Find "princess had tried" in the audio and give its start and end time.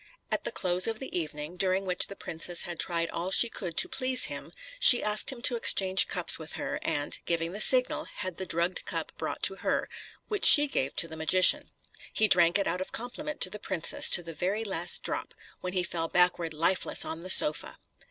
2.15-3.11